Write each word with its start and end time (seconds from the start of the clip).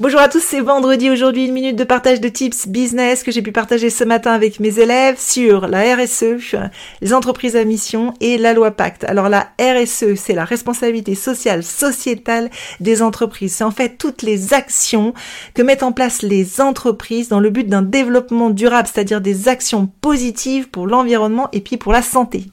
Bonjour 0.00 0.20
à 0.20 0.28
tous, 0.28 0.40
c'est 0.40 0.60
vendredi 0.60 1.10
aujourd'hui, 1.10 1.44
une 1.44 1.52
minute 1.52 1.76
de 1.76 1.84
partage 1.84 2.22
de 2.22 2.28
tips 2.28 2.68
business 2.68 3.22
que 3.22 3.30
j'ai 3.30 3.42
pu 3.42 3.52
partager 3.52 3.90
ce 3.90 4.02
matin 4.02 4.32
avec 4.32 4.58
mes 4.58 4.78
élèves 4.78 5.20
sur 5.20 5.66
la 5.66 5.94
RSE, 5.94 6.56
les 7.02 7.12
entreprises 7.12 7.54
à 7.54 7.64
mission 7.64 8.14
et 8.22 8.38
la 8.38 8.54
loi 8.54 8.70
Pacte. 8.70 9.04
Alors 9.04 9.28
la 9.28 9.50
RSE, 9.60 10.14
c'est 10.16 10.32
la 10.32 10.46
responsabilité 10.46 11.14
sociale, 11.14 11.62
sociétale 11.62 12.48
des 12.80 13.02
entreprises. 13.02 13.56
C'est 13.56 13.64
en 13.64 13.70
fait 13.70 13.98
toutes 13.98 14.22
les 14.22 14.54
actions 14.54 15.12
que 15.52 15.60
mettent 15.60 15.82
en 15.82 15.92
place 15.92 16.22
les 16.22 16.62
entreprises 16.62 17.28
dans 17.28 17.40
le 17.40 17.50
but 17.50 17.68
d'un 17.68 17.82
développement 17.82 18.48
durable, 18.48 18.88
c'est-à-dire 18.90 19.20
des 19.20 19.48
actions 19.48 19.90
positives 20.00 20.70
pour 20.70 20.86
l'environnement 20.86 21.50
et 21.52 21.60
puis 21.60 21.76
pour 21.76 21.92
la 21.92 22.00
santé. 22.00 22.46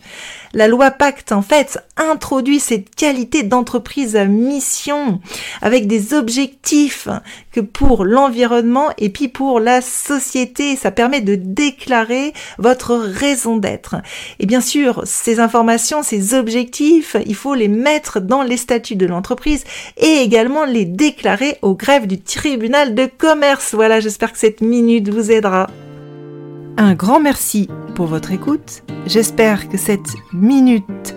La 0.53 0.67
loi 0.67 0.91
Pacte, 0.91 1.31
en 1.31 1.41
fait, 1.41 1.80
introduit 1.97 2.59
cette 2.59 2.94
qualité 2.94 3.44
d'entreprise 3.44 4.16
à 4.16 4.25
mission 4.25 5.22
avec 5.62 5.88
des 5.88 6.14
objectifs 6.14 7.08
que 7.52 7.62
pour 7.62 8.06
l'environnement 8.06 8.90
et 8.98 9.10
puis 9.10 9.28
pour 9.28 9.60
la 9.60 9.82
société. 9.82 10.76
Ça 10.76 10.92
permet 10.92 11.22
de 11.22 11.36
déclarer 11.36 12.34
votre 12.58 12.96
raison 12.96 13.58
d'être. 13.58 13.96
Et 14.40 14.46
bien 14.46 14.62
sûr, 14.62 15.02
ces 15.06 15.40
informations, 15.40 16.04
ces 16.04 16.34
objectifs, 16.34 17.16
il 17.26 17.36
faut 17.36 17.56
les 17.56 17.68
mettre 17.68 18.20
dans 18.20 18.44
les 18.44 18.58
statuts 18.58 18.96
de 18.96 19.06
l'entreprise 19.06 19.64
et 19.98 20.22
également 20.22 20.66
les 20.66 20.86
déclarer 20.86 21.58
au 21.62 21.76
greffe 21.76 22.08
du 22.08 22.20
tribunal 22.20 22.96
de 22.96 23.06
commerce. 23.06 23.74
Voilà, 23.74 24.00
j'espère 24.00 24.31
que 24.31 24.40
cette 24.40 24.62
minute 24.62 25.09
vous 25.09 25.31
aidera. 25.31 25.68
Un 26.78 26.94
grand 26.94 27.20
merci 27.20 27.68
pour 27.96 28.06
votre 28.06 28.31
écoute. 28.31 28.84
J'espère 29.08 29.68
que 29.68 29.78
cette 29.78 30.14
minute 30.31 31.17